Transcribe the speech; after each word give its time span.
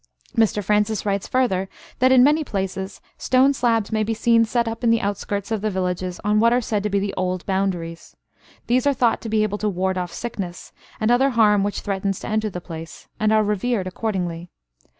Mr 0.35 0.63
Francis 0.63 1.05
writes 1.05 1.27
further 1.27 1.69
that 1.99 2.11
"in 2.11 2.23
many 2.23 2.43
places, 2.43 3.01
stone 3.19 3.53
slabs 3.53 3.91
may 3.91 4.01
be 4.01 4.15
seen 4.15 4.43
set 4.43 4.67
up 4.67 4.83
in 4.83 4.89
the 4.89 4.99
outskirts 4.99 5.51
of 5.51 5.61
the 5.61 5.69
villages, 5.69 6.19
on 6.23 6.39
what 6.39 6.51
are 6.51 6.59
said 6.59 6.81
to 6.81 6.89
be 6.89 6.97
the 6.97 7.13
old 7.15 7.45
boundaries. 7.45 8.15
These 8.65 8.87
are 8.87 8.95
thought 8.95 9.21
to 9.21 9.29
be 9.29 9.43
able 9.43 9.59
to 9.59 9.69
ward 9.69 9.99
off 9.99 10.11
sickness, 10.11 10.73
and 10.99 11.11
other 11.11 11.29
harm 11.29 11.61
which 11.63 11.81
threatens 11.81 12.19
to 12.21 12.27
enter 12.27 12.49
the 12.49 12.59
place, 12.59 13.09
and 13.19 13.31
are 13.31 13.43
revered 13.43 13.85
accordingly. 13.85 14.49